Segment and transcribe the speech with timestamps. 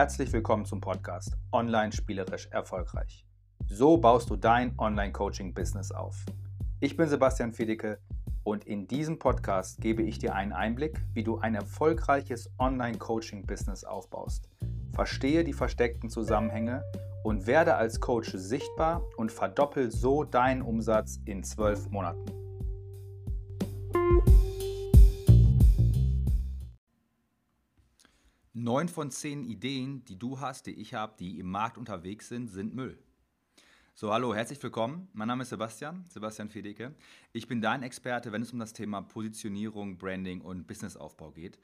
[0.00, 3.26] Herzlich willkommen zum Podcast Online spielerisch erfolgreich.
[3.66, 6.24] So baust du dein Online-Coaching-Business auf.
[6.80, 7.98] Ich bin Sebastian Fiedicke
[8.42, 14.48] und in diesem Podcast gebe ich dir einen Einblick, wie du ein erfolgreiches Online-Coaching-Business aufbaust.
[14.94, 16.82] Verstehe die versteckten Zusammenhänge
[17.22, 22.39] und werde als Coach sichtbar und verdoppel so deinen Umsatz in zwölf Monaten.
[28.62, 32.48] Neun von zehn Ideen, die du hast, die ich habe, die im Markt unterwegs sind,
[32.48, 32.98] sind Müll.
[33.94, 35.08] So, hallo, herzlich willkommen.
[35.14, 36.94] Mein Name ist Sebastian, Sebastian Fedeke.
[37.32, 41.58] Ich bin dein Experte, wenn es um das Thema Positionierung, Branding und Businessaufbau geht.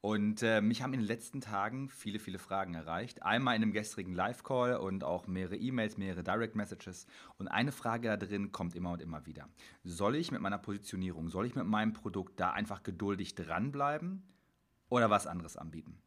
[0.00, 3.22] Und äh, mich haben in den letzten Tagen viele, viele Fragen erreicht.
[3.22, 7.06] Einmal in einem gestrigen Live-Call und auch mehrere E-Mails, mehrere Direct-Messages.
[7.36, 9.50] Und eine Frage da drin kommt immer und immer wieder.
[9.84, 14.22] Soll ich mit meiner Positionierung, soll ich mit meinem Produkt da einfach geduldig dranbleiben
[14.88, 16.00] oder was anderes anbieten?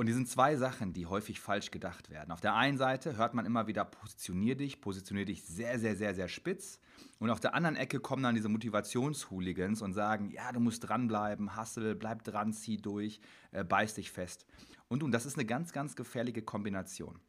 [0.00, 2.30] Und die sind zwei Sachen, die häufig falsch gedacht werden.
[2.30, 6.14] Auf der einen Seite hört man immer wieder, positionier dich, positionier dich sehr, sehr, sehr,
[6.14, 6.80] sehr spitz.
[7.18, 11.54] Und auf der anderen Ecke kommen dann diese Motivationshooligans und sagen, ja, du musst dranbleiben,
[11.54, 13.20] hustle, bleib dran, zieh durch,
[13.52, 14.46] äh, beiß dich fest.
[14.88, 17.20] Und, und das ist eine ganz, ganz gefährliche Kombination.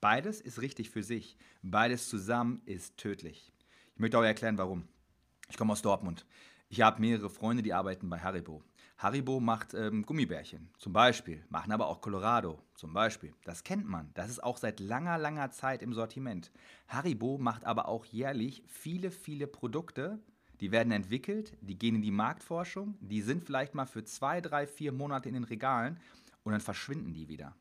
[0.00, 1.36] Beides ist richtig für sich.
[1.60, 3.52] Beides zusammen ist tödlich.
[3.96, 4.88] Ich möchte auch erklären, warum.
[5.50, 6.24] Ich komme aus Dortmund.
[6.70, 8.64] Ich habe mehrere Freunde, die arbeiten bei Haribo.
[8.96, 13.34] Haribo macht ähm, Gummibärchen, zum Beispiel, machen aber auch Colorado, zum Beispiel.
[13.44, 16.52] Das kennt man, das ist auch seit langer, langer Zeit im Sortiment.
[16.86, 20.20] Haribo macht aber auch jährlich viele, viele Produkte,
[20.60, 24.66] die werden entwickelt, die gehen in die Marktforschung, die sind vielleicht mal für zwei, drei,
[24.66, 25.98] vier Monate in den Regalen
[26.44, 27.56] und dann verschwinden die wieder.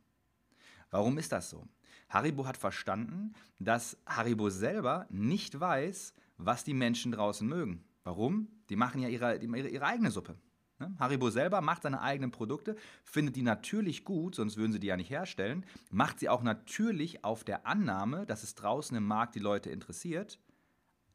[0.91, 1.67] Warum ist das so?
[2.09, 7.83] Haribo hat verstanden, dass Haribo selber nicht weiß, was die Menschen draußen mögen.
[8.03, 8.47] Warum?
[8.69, 10.37] Die machen ja ihre, ihre, ihre eigene Suppe.
[10.83, 10.95] Ne?
[10.99, 14.97] Haribo selber macht seine eigenen Produkte, findet die natürlich gut, sonst würden sie die ja
[14.97, 19.39] nicht herstellen, macht sie auch natürlich auf der Annahme, dass es draußen im Markt die
[19.39, 20.39] Leute interessiert,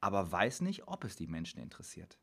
[0.00, 2.18] aber weiß nicht, ob es die Menschen interessiert.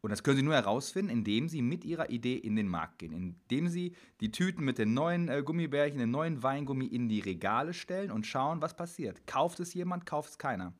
[0.00, 3.12] Und das können Sie nur herausfinden, indem Sie mit Ihrer Idee in den Markt gehen,
[3.12, 7.74] indem Sie die Tüten mit den neuen äh, Gummibärchen, den neuen Weingummi in die Regale
[7.74, 9.26] stellen und schauen, was passiert.
[9.26, 10.72] Kauft es jemand, kauft es keiner.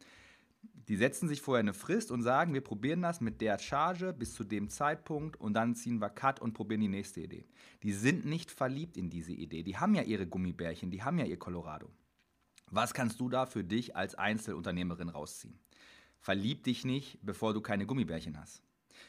[0.88, 4.32] Die setzen sich vorher eine Frist und sagen, wir probieren das mit der Charge bis
[4.32, 7.46] zu dem Zeitpunkt und dann ziehen wir Cut und probieren die nächste Idee.
[7.82, 9.62] Die sind nicht verliebt in diese Idee.
[9.62, 11.90] Die haben ja ihre Gummibärchen, die haben ja ihr Colorado.
[12.70, 15.58] Was kannst du da für dich als Einzelunternehmerin rausziehen?
[16.20, 18.62] Verlieb dich nicht, bevor du keine Gummibärchen hast.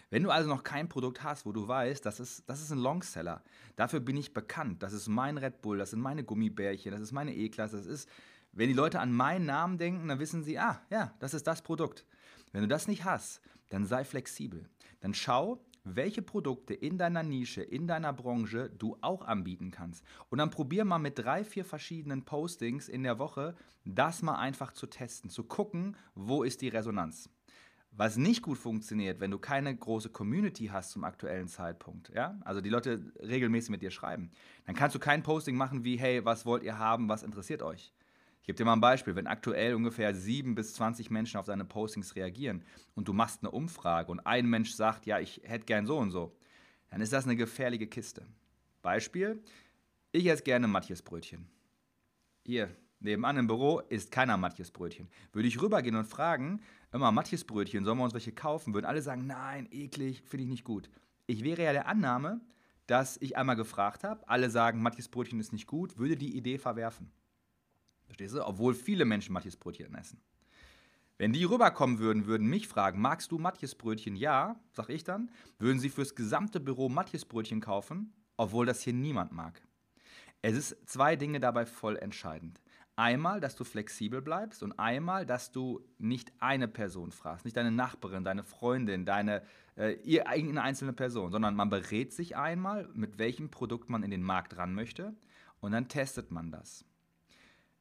[0.10, 2.80] Wenn du also noch kein Produkt hast, wo du weißt, das ist, das ist ein
[2.80, 3.44] Longseller,
[3.76, 7.12] dafür bin ich bekannt, das ist mein Red Bull, das sind meine Gummibärchen, das ist
[7.12, 8.10] meine E-Klasse, das ist
[8.52, 11.62] wenn die Leute an meinen Namen denken, dann wissen sie, ah, ja, das ist das
[11.62, 12.06] Produkt.
[12.52, 14.68] Wenn du das nicht hast, dann sei flexibel.
[15.02, 20.04] Dann schau, welche Produkte in deiner Nische, in deiner Branche du auch anbieten kannst.
[20.30, 23.56] Und dann probier mal mit drei, vier verschiedenen Postings in der Woche,
[23.86, 27.30] das mal einfach zu testen, zu gucken, wo ist die Resonanz.
[27.92, 32.62] Was nicht gut funktioniert, wenn du keine große Community hast zum aktuellen Zeitpunkt, ja, also
[32.62, 34.32] die Leute regelmäßig mit dir schreiben,
[34.66, 37.92] dann kannst du kein Posting machen wie, hey, was wollt ihr haben, was interessiert euch?
[38.42, 39.16] Ich gebe dir mal ein Beispiel.
[39.16, 42.64] Wenn aktuell ungefähr 7 bis 20 Menschen auf deine Postings reagieren
[42.96, 46.12] und du machst eine Umfrage und ein Mensch sagt, ja, ich hätte gern so und
[46.12, 46.36] so,
[46.90, 48.26] dann ist das eine gefährliche Kiste.
[48.82, 49.44] Beispiel,
[50.12, 51.48] ich esse gerne Matjesbrötchen.
[52.46, 55.10] Hier, nebenan im Büro isst keiner Matjesbrötchen.
[55.32, 56.62] Würde ich rübergehen und fragen,
[56.92, 58.74] immer Matjesbrötchen, sollen wir uns welche kaufen?
[58.74, 60.90] Würden alle sagen, nein, eklig, finde ich nicht gut.
[61.28, 62.42] Ich wäre ja der Annahme,
[62.88, 67.12] dass ich einmal gefragt habe, alle sagen, Matjesbrötchen ist nicht gut, würde die Idee verwerfen.
[68.10, 68.44] Verstehst du?
[68.44, 70.20] Obwohl viele Menschen Matjesbrötchen essen.
[71.20, 74.16] Wenn die rüberkommen würden, würden mich fragen, magst du Matjesbrötchen?
[74.16, 75.30] Ja, sag ich dann.
[75.60, 79.62] Würden sie fürs gesamte Büro Matjesbrötchen kaufen, obwohl das hier niemand mag.
[80.42, 82.62] Es ist zwei Dinge dabei voll entscheidend.
[82.96, 87.72] Einmal, dass du flexibel bleibst und einmal, dass du nicht eine Person fragst, nicht deine
[87.72, 89.44] Nachbarin, deine Freundin, deine
[89.76, 94.24] äh, irgendeine einzelne Person, sondern man berät sich einmal, mit welchem Produkt man in den
[94.24, 95.14] Markt ran möchte
[95.62, 96.86] und dann testet man das.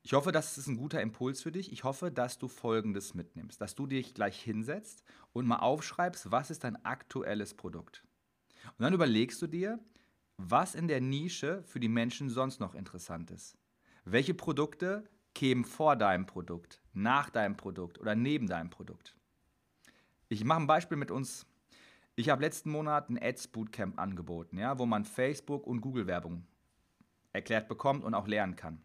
[0.02, 1.72] Ich hoffe, das ist ein guter Impuls für dich.
[1.72, 5.02] Ich hoffe, dass du Folgendes mitnimmst, dass du dich gleich hinsetzt
[5.32, 8.04] und mal aufschreibst, was ist dein aktuelles Produkt.
[8.78, 9.78] Und dann überlegst du dir,
[10.36, 13.58] was in der Nische für die Menschen sonst noch interessant ist.
[14.04, 15.04] Welche Produkte
[15.34, 19.14] kämen vor deinem Produkt, nach deinem Produkt oder neben deinem Produkt.
[20.28, 21.46] Ich mache ein Beispiel mit uns.
[22.16, 26.46] Ich habe letzten Monat ein Ads Bootcamp angeboten, ja, wo man Facebook und Google Werbung
[27.32, 28.82] erklärt bekommt und auch lernen kann.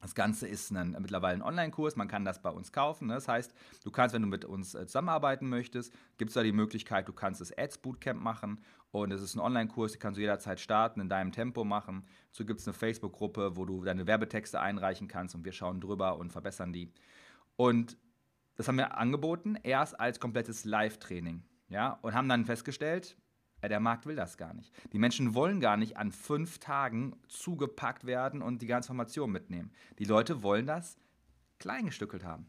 [0.00, 3.08] Das Ganze ist ein, mittlerweile ein Online-Kurs, man kann das bei uns kaufen.
[3.08, 3.14] Ne?
[3.14, 3.52] Das heißt,
[3.82, 7.12] du kannst, wenn du mit uns äh, zusammenarbeiten möchtest, gibt es da die Möglichkeit, du
[7.12, 8.60] kannst das Ads Bootcamp machen
[8.90, 12.06] und es ist ein Online-Kurs, den kannst du jederzeit starten, in deinem Tempo machen.
[12.28, 16.16] Dazu gibt es eine Facebook-Gruppe, wo du deine Werbetexte einreichen kannst und wir schauen drüber
[16.18, 16.92] und verbessern die.
[17.56, 17.96] Und
[18.54, 21.42] das haben wir angeboten, erst als komplettes Live-Training.
[21.70, 23.16] Ja, und haben dann festgestellt,
[23.66, 24.72] der Markt will das gar nicht.
[24.92, 29.72] Die Menschen wollen gar nicht an fünf Tagen zugepackt werden und die ganze Information mitnehmen.
[29.98, 30.96] Die Leute wollen das
[31.58, 32.48] kleingestückelt haben.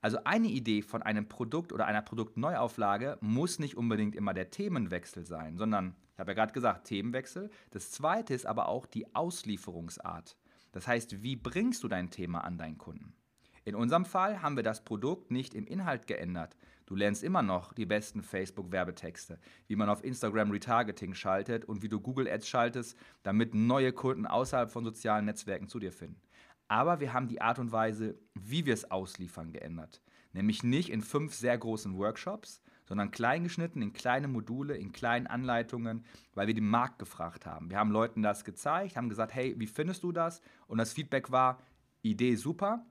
[0.00, 5.24] Also eine Idee von einem Produkt oder einer Produktneuauflage muss nicht unbedingt immer der Themenwechsel
[5.24, 7.50] sein, sondern, ich habe ja gerade gesagt, Themenwechsel.
[7.70, 10.36] Das zweite ist aber auch die Auslieferungsart.
[10.72, 13.14] Das heißt, wie bringst du dein Thema an deinen Kunden?
[13.64, 16.56] In unserem Fall haben wir das Produkt nicht im Inhalt geändert,
[16.92, 21.88] Du lernst immer noch die besten Facebook-Werbetexte, wie man auf Instagram Retargeting schaltet und wie
[21.88, 26.20] du Google Ads schaltest, damit neue Kunden außerhalb von sozialen Netzwerken zu dir finden.
[26.68, 30.02] Aber wir haben die Art und Weise, wie wir es ausliefern, geändert.
[30.34, 35.26] Nämlich nicht in fünf sehr großen Workshops, sondern klein geschnitten in kleine Module, in kleinen
[35.26, 36.04] Anleitungen,
[36.34, 37.70] weil wir den Markt gefragt haben.
[37.70, 40.42] Wir haben Leuten das gezeigt, haben gesagt, hey, wie findest du das?
[40.66, 41.58] Und das Feedback war,
[42.02, 42.84] Idee super,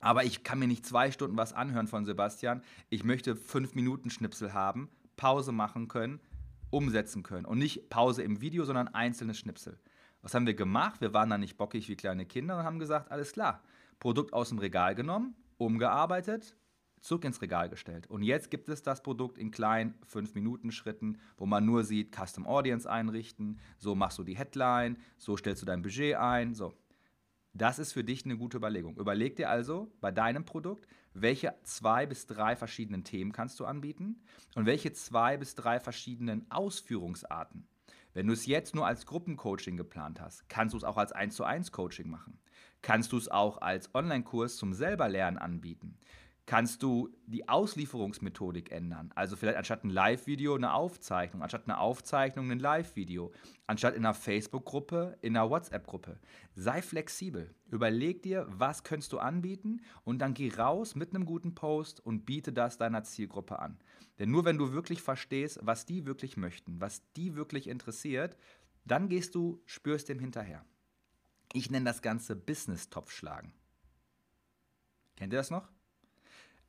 [0.00, 2.62] aber ich kann mir nicht zwei Stunden was anhören von Sebastian.
[2.88, 6.20] Ich möchte fünf Minuten Schnipsel haben, Pause machen können,
[6.70, 7.44] umsetzen können.
[7.44, 9.78] Und nicht Pause im Video, sondern einzelne Schnipsel.
[10.22, 11.00] Was haben wir gemacht?
[11.00, 13.62] Wir waren da nicht bockig wie kleine Kinder und haben gesagt, alles klar.
[13.98, 16.56] Produkt aus dem Regal genommen, umgearbeitet,
[17.00, 18.08] zurück ins Regal gestellt.
[18.08, 22.90] Und jetzt gibt es das Produkt in kleinen 5-Minuten-Schritten, wo man nur sieht, Custom Audience
[22.90, 26.74] einrichten, so machst du die Headline, so stellst du dein Budget ein, so.
[27.52, 28.96] Das ist für dich eine gute Überlegung.
[28.96, 34.22] Überleg dir also bei deinem Produkt, welche zwei bis drei verschiedenen Themen kannst du anbieten
[34.54, 37.66] und welche zwei bis drei verschiedenen Ausführungsarten.
[38.12, 41.34] Wenn du es jetzt nur als Gruppencoaching geplant hast, kannst du es auch als 1
[41.34, 42.38] zu 1 Coaching machen.
[42.82, 45.98] Kannst du es auch als Online-Kurs zum Selberlernen anbieten
[46.50, 49.12] kannst du die Auslieferungsmethodik ändern.
[49.14, 53.32] Also vielleicht anstatt ein Live-Video eine Aufzeichnung, anstatt eine Aufzeichnung ein Live-Video,
[53.68, 56.18] anstatt in einer Facebook-Gruppe, in einer WhatsApp-Gruppe.
[56.56, 57.54] Sei flexibel.
[57.70, 62.26] Überleg dir, was könntest du anbieten und dann geh raus mit einem guten Post und
[62.26, 63.78] biete das deiner Zielgruppe an.
[64.18, 68.36] Denn nur wenn du wirklich verstehst, was die wirklich möchten, was die wirklich interessiert,
[68.84, 70.64] dann gehst du, spürst dem hinterher.
[71.52, 73.52] Ich nenne das Ganze Business-Topf schlagen.
[75.14, 75.68] Kennt ihr das noch?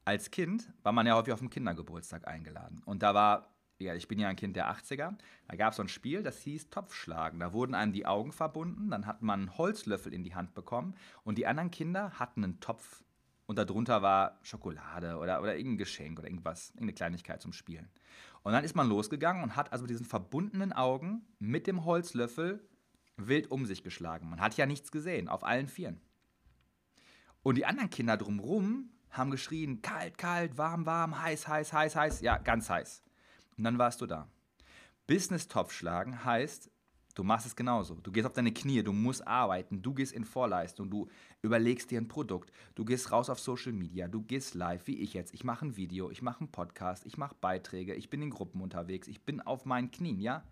[0.05, 2.81] Als Kind war man ja häufig auf dem Kindergeburtstag eingeladen.
[2.85, 5.15] Und da war, ja, ich bin ja ein Kind der 80er,
[5.47, 7.39] da gab es so ein Spiel, das hieß Topfschlagen.
[7.39, 10.95] Da wurden einem die Augen verbunden, dann hat man einen Holzlöffel in die Hand bekommen
[11.23, 13.03] und die anderen Kinder hatten einen Topf
[13.51, 17.89] und darunter war Schokolade oder, oder irgendein Geschenk oder irgendwas, irgendeine Kleinigkeit zum Spielen.
[18.43, 22.65] Und dann ist man losgegangen und hat also mit diesen verbundenen Augen mit dem Holzlöffel
[23.17, 24.29] wild um sich geschlagen.
[24.29, 25.99] Man hat ja nichts gesehen, auf allen Vieren.
[27.43, 32.21] Und die anderen Kinder drumherum haben geschrien, kalt, kalt, warm, warm, heiß, heiß, heiß, heiß.
[32.21, 33.03] Ja, ganz heiß.
[33.57, 34.27] Und dann warst du da.
[35.07, 36.71] Business-Topf schlagen heißt,
[37.15, 37.95] du machst es genauso.
[37.95, 41.09] Du gehst auf deine Knie, du musst arbeiten, du gehst in Vorleistung, du
[41.41, 45.13] überlegst dir ein Produkt, du gehst raus auf Social Media, du gehst live, wie ich
[45.13, 45.33] jetzt.
[45.33, 48.61] Ich mache ein Video, ich mache einen Podcast, ich mache Beiträge, ich bin in Gruppen
[48.61, 50.43] unterwegs, ich bin auf meinen Knien, ja?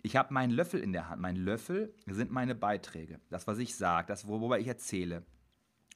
[0.00, 1.20] Ich habe meinen Löffel in der Hand.
[1.20, 3.20] Mein Löffel sind meine Beiträge.
[3.30, 5.24] Das, was ich sage, das, worüber ich erzähle.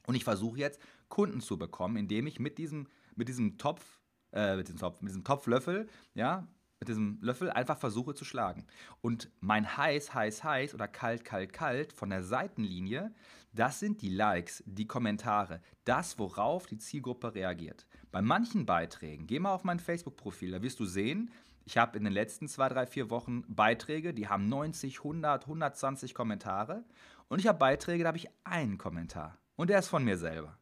[0.06, 0.80] Und ich versuche jetzt,
[1.12, 2.86] Kunden zu bekommen, indem ich mit diesem,
[3.16, 4.00] mit diesem Topf,
[4.32, 6.48] äh, mit diesem Topf, mit diesem Topflöffel, ja,
[6.80, 8.66] mit diesem Löffel einfach versuche zu schlagen.
[9.02, 13.14] Und mein heiß, heiß, heiß oder kalt, kalt, kalt von der Seitenlinie,
[13.52, 17.86] das sind die Likes, die Kommentare, das, worauf die Zielgruppe reagiert.
[18.10, 21.30] Bei manchen Beiträgen, geh mal auf mein Facebook-Profil, da wirst du sehen,
[21.66, 26.14] ich habe in den letzten zwei, drei, vier Wochen Beiträge, die haben 90, 100, 120
[26.14, 26.84] Kommentare.
[27.28, 29.36] Und ich habe Beiträge, da habe ich einen Kommentar.
[29.56, 30.58] Und der ist von mir selber.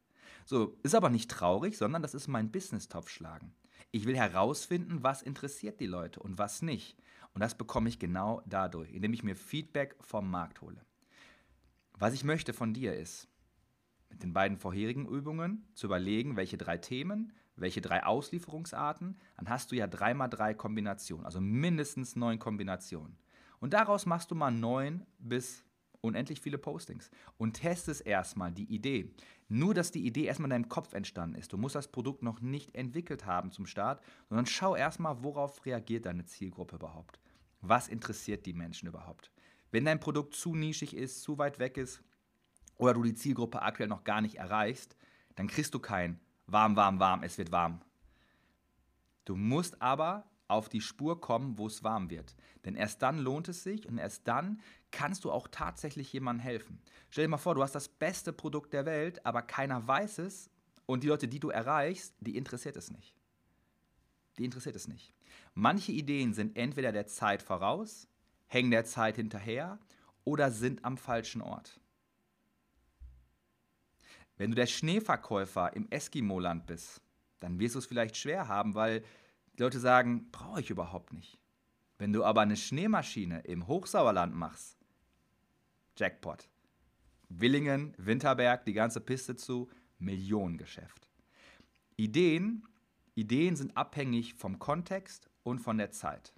[0.50, 3.54] So, ist aber nicht traurig, sondern das ist mein Business-Topf schlagen.
[3.92, 6.98] Ich will herausfinden, was interessiert die Leute und was nicht.
[7.32, 10.84] Und das bekomme ich genau dadurch, indem ich mir Feedback vom Markt hole.
[12.00, 13.28] Was ich möchte von dir ist,
[14.08, 19.70] mit den beiden vorherigen Übungen zu überlegen, welche drei Themen, welche drei Auslieferungsarten, dann hast
[19.70, 23.16] du ja dreimal drei Kombinationen, also mindestens neun Kombinationen.
[23.60, 25.62] Und daraus machst du mal neun bis
[26.00, 29.14] unendlich viele Postings und testest erstmal die Idee.
[29.48, 31.52] Nur, dass die Idee erstmal in deinem Kopf entstanden ist.
[31.52, 36.06] Du musst das Produkt noch nicht entwickelt haben zum Start, sondern schau erstmal, worauf reagiert
[36.06, 37.20] deine Zielgruppe überhaupt.
[37.60, 39.30] Was interessiert die Menschen überhaupt?
[39.70, 42.02] Wenn dein Produkt zu nischig ist, zu weit weg ist
[42.76, 44.96] oder du die Zielgruppe aktuell noch gar nicht erreichst,
[45.36, 47.80] dann kriegst du kein warm, warm, warm, es wird warm.
[49.24, 52.34] Du musst aber auf die Spur kommen, wo es warm wird.
[52.64, 56.80] Denn erst dann lohnt es sich und erst dann kannst du auch tatsächlich jemandem helfen.
[57.08, 60.50] Stell dir mal vor, du hast das beste Produkt der Welt, aber keiner weiß es
[60.86, 63.14] und die Leute, die du erreichst, die interessiert es nicht.
[64.38, 65.14] Die interessiert es nicht.
[65.54, 68.08] Manche Ideen sind entweder der Zeit voraus,
[68.46, 69.78] hängen der Zeit hinterher
[70.24, 71.80] oder sind am falschen Ort.
[74.36, 77.02] Wenn du der Schneeverkäufer im Eskimo-Land bist,
[77.40, 79.04] dann wirst du es vielleicht schwer haben, weil
[79.60, 81.38] die Leute sagen, brauche ich überhaupt nicht.
[81.98, 84.78] Wenn du aber eine Schneemaschine im Hochsauerland machst,
[85.98, 86.48] Jackpot.
[87.28, 91.10] Willingen, Winterberg, die ganze Piste zu, Millionengeschäft.
[91.96, 92.66] Ideen,
[93.14, 96.32] Ideen sind abhängig vom Kontext und von der Zeit.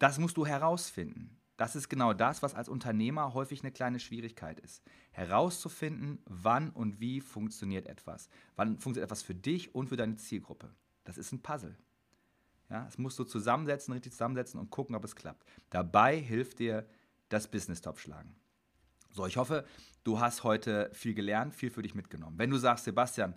[0.00, 1.38] Das musst du herausfinden.
[1.56, 4.82] Das ist genau das, was als Unternehmer häufig eine kleine Schwierigkeit ist.
[5.12, 8.28] Herauszufinden, wann und wie funktioniert etwas.
[8.56, 10.74] Wann funktioniert etwas für dich und für deine Zielgruppe.
[11.04, 11.76] Das ist ein Puzzle.
[12.70, 15.46] Ja, das musst du zusammensetzen, richtig zusammensetzen und gucken, ob es klappt.
[15.70, 16.86] Dabei hilft dir
[17.28, 18.34] das Business-Top schlagen.
[19.10, 19.64] So, ich hoffe,
[20.02, 22.38] du hast heute viel gelernt, viel für dich mitgenommen.
[22.38, 23.34] Wenn du sagst, Sebastian,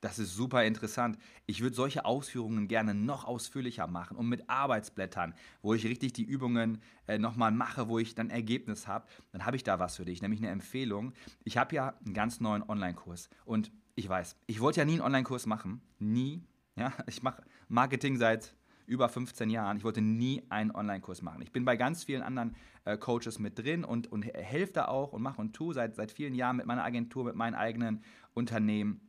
[0.00, 1.18] das ist super interessant.
[1.46, 6.22] Ich würde solche Ausführungen gerne noch ausführlicher machen und mit Arbeitsblättern, wo ich richtig die
[6.22, 9.08] Übungen äh, nochmal mache, wo ich dann Ergebnis habe.
[9.32, 11.14] Dann habe ich da was für dich, nämlich eine Empfehlung.
[11.42, 15.00] Ich habe ja einen ganz neuen Online-Kurs und ich weiß, ich wollte ja nie einen
[15.00, 15.80] Online-Kurs machen.
[15.98, 16.44] Nie.
[16.78, 18.54] Ja, ich mache Marketing seit
[18.86, 19.76] über 15 Jahren.
[19.76, 21.42] Ich wollte nie einen Online-Kurs machen.
[21.42, 25.12] Ich bin bei ganz vielen anderen äh, Coaches mit drin und, und helfe da auch
[25.12, 29.00] und mache und tue seit, seit vielen Jahren mit meiner Agentur, mit meinen eigenen Unternehmen.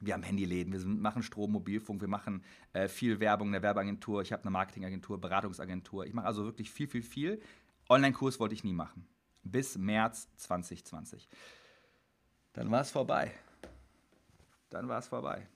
[0.00, 4.32] Wir haben Handyläden, wir machen Strom, Mobilfunk, wir machen äh, viel Werbung, eine Werbeagentur, ich
[4.32, 6.06] habe eine Marketingagentur, Beratungsagentur.
[6.06, 7.40] Ich mache also wirklich viel, viel, viel.
[7.88, 9.08] Online-Kurs wollte ich nie machen.
[9.42, 11.28] Bis März 2020.
[12.52, 13.32] Dann war es vorbei.
[14.70, 15.48] Dann war es vorbei.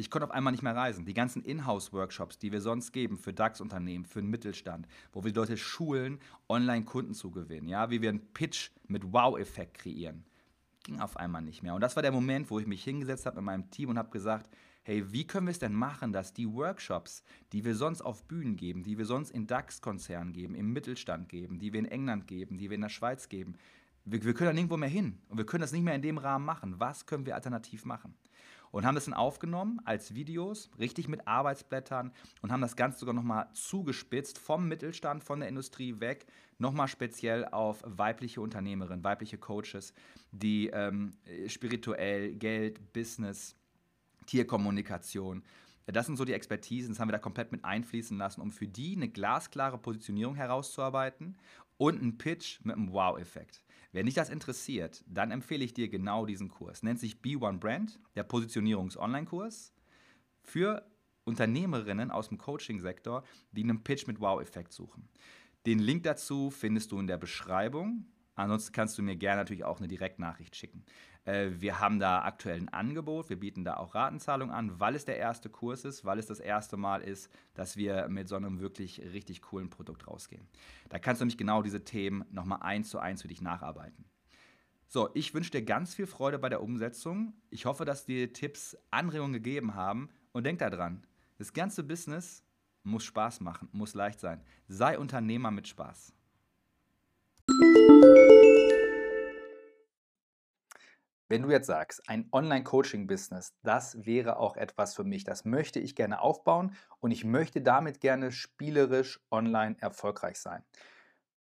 [0.00, 1.04] Ich konnte auf einmal nicht mehr reisen.
[1.04, 5.38] Die ganzen Inhouse-Workshops, die wir sonst geben für DAX-Unternehmen, für den Mittelstand, wo wir die
[5.38, 10.24] Leute schulen, Online-Kunden zu gewinnen, ja, wie wir einen Pitch mit Wow-Effekt kreieren,
[10.84, 11.74] ging auf einmal nicht mehr.
[11.74, 14.08] Und das war der Moment, wo ich mich hingesetzt habe mit meinem Team und habe
[14.08, 14.48] gesagt,
[14.84, 18.56] hey, wie können wir es denn machen, dass die Workshops, die wir sonst auf Bühnen
[18.56, 22.56] geben, die wir sonst in DAX-Konzernen geben, im Mittelstand geben, die wir in England geben,
[22.56, 23.54] die wir in der Schweiz geben,
[24.06, 26.16] wir, wir können da nirgendwo mehr hin und wir können das nicht mehr in dem
[26.16, 26.80] Rahmen machen.
[26.80, 28.14] Was können wir alternativ machen?
[28.70, 32.12] Und haben das dann aufgenommen als Videos, richtig mit Arbeitsblättern
[32.42, 36.26] und haben das Ganze sogar nochmal zugespitzt vom Mittelstand, von der Industrie weg,
[36.58, 39.94] nochmal speziell auf weibliche Unternehmerinnen, weibliche Coaches,
[40.30, 41.12] die ähm,
[41.46, 43.56] spirituell, Geld, Business,
[44.26, 45.42] Tierkommunikation,
[45.86, 48.68] das sind so die Expertisen, das haben wir da komplett mit einfließen lassen, um für
[48.68, 51.36] die eine glasklare Positionierung herauszuarbeiten
[51.78, 53.62] und einen Pitch mit einem Wow-Effekt.
[53.92, 56.82] Wenn dich das interessiert, dann empfehle ich dir genau diesen Kurs.
[56.82, 59.72] Nennt sich B1 Brand, der Positionierungs-Online-Kurs
[60.42, 60.86] für
[61.24, 65.08] Unternehmerinnen aus dem Coaching-Sektor, die einen Pitch mit Wow-Effekt suchen.
[65.66, 68.06] Den Link dazu findest du in der Beschreibung.
[68.34, 70.84] Ansonsten kannst du mir gerne natürlich auch eine Direktnachricht schicken.
[71.24, 75.04] Äh, wir haben da aktuell ein Angebot, wir bieten da auch Ratenzahlung an, weil es
[75.04, 78.60] der erste Kurs ist, weil es das erste Mal ist, dass wir mit so einem
[78.60, 80.46] wirklich richtig coolen Produkt rausgehen.
[80.88, 84.04] Da kannst du nämlich genau diese Themen nochmal eins zu eins für dich nacharbeiten.
[84.86, 87.34] So, ich wünsche dir ganz viel Freude bei der Umsetzung.
[87.50, 91.06] Ich hoffe, dass dir Tipps Anregungen gegeben haben und denk daran,
[91.38, 92.42] das ganze Business
[92.82, 94.42] muss Spaß machen, muss leicht sein.
[94.66, 96.12] Sei Unternehmer mit Spaß.
[101.30, 105.94] Wenn du jetzt sagst, ein Online-Coaching-Business, das wäre auch etwas für mich, das möchte ich
[105.94, 110.64] gerne aufbauen und ich möchte damit gerne spielerisch online erfolgreich sein.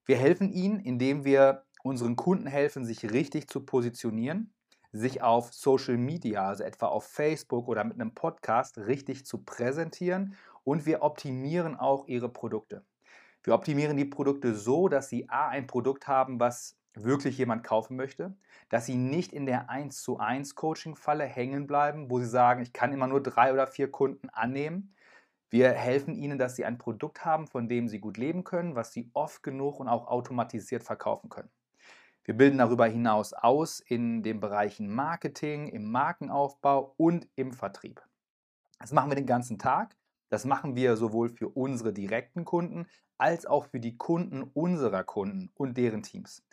[0.05, 4.52] Wir helfen ihnen, indem wir unseren Kunden helfen, sich richtig zu positionieren,
[4.93, 10.37] sich auf Social Media, also etwa auf Facebook oder mit einem Podcast, richtig zu präsentieren
[10.64, 12.85] und wir optimieren auch ihre Produkte.
[13.45, 17.97] Wir optimieren die Produkte so, dass sie A ein Produkt haben, was wirklich jemand kaufen
[17.97, 18.35] möchte,
[18.69, 22.73] dass sie nicht in der 1 zu 1 Coaching-Falle hängen bleiben, wo sie sagen, ich
[22.73, 24.95] kann immer nur drei oder vier Kunden annehmen.
[25.49, 28.93] Wir helfen ihnen, dass sie ein Produkt haben, von dem sie gut leben können, was
[28.93, 31.51] sie oft genug und auch automatisiert verkaufen können.
[32.25, 38.01] Wir bilden darüber hinaus aus in den Bereichen Marketing, im Markenaufbau und im Vertrieb.
[38.79, 39.97] Das machen wir den ganzen Tag.
[40.29, 42.87] Das machen wir sowohl für unsere direkten Kunden
[43.19, 46.45] als auch für die Kunden unserer Kunden und deren Teams.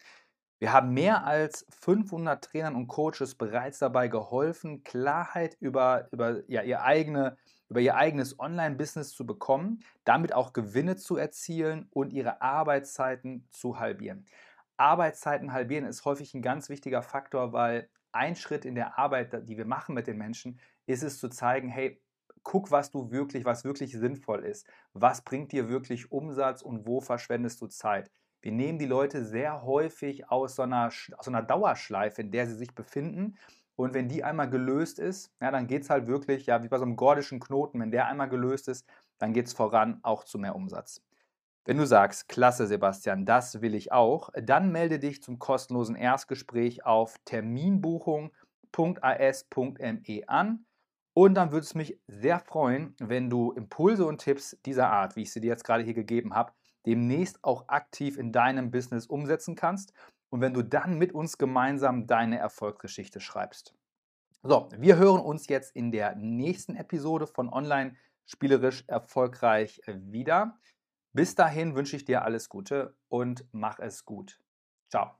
[0.60, 6.64] Wir haben mehr als 500 Trainern und Coaches bereits dabei geholfen, Klarheit über, über, ja,
[6.64, 7.38] ihr, eigene,
[7.70, 13.80] über ihr eigenes Online-Business zu bekommen, damit auch Gewinne zu erzielen und ihre Arbeitszeiten zu
[13.80, 14.26] halbieren.
[14.76, 19.58] Arbeitszeiten halbieren ist häufig ein ganz wichtiger Faktor, weil ein Schritt in der Arbeit, die
[19.58, 22.02] wir machen mit den Menschen, ist es zu zeigen, hey,
[22.44, 24.68] guck, was du wirklich, was wirklich sinnvoll ist.
[24.94, 28.12] Was bringt dir wirklich Umsatz und wo verschwendest du Zeit?
[28.42, 32.48] Wir nehmen die Leute sehr häufig aus so einer, aus so einer Dauerschleife, in der
[32.48, 33.38] sie sich befinden.
[33.76, 36.78] Und wenn die einmal gelöst ist, ja, dann geht es halt wirklich, ja, wie bei
[36.78, 38.86] so einem gordischen Knoten, wenn der einmal gelöst ist,
[39.20, 41.02] dann geht es voran auch zu mehr Umsatz.
[41.66, 46.86] Wenn du sagst, klasse Sebastian, das will ich auch, dann melde dich zum kostenlosen Erstgespräch
[46.86, 50.66] auf terminbuchung.as.me an.
[51.14, 55.24] Und dann würde es mich sehr freuen, wenn du Impulse und Tipps dieser Art, wie
[55.24, 56.54] ich sie dir jetzt gerade hier gegeben habe,
[56.86, 59.94] demnächst auch aktiv in deinem Business umsetzen kannst
[60.30, 63.74] und wenn du dann mit uns gemeinsam deine Erfolgsgeschichte schreibst.
[64.42, 67.96] So, wir hören uns jetzt in der nächsten Episode von Online
[68.26, 70.58] spielerisch erfolgreich wieder.
[71.14, 74.40] Bis dahin wünsche ich dir alles Gute und mach es gut.
[74.90, 75.19] Ciao.